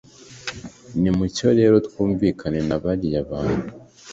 [1.01, 3.67] nimucyo rero twumvikane na bariya bantu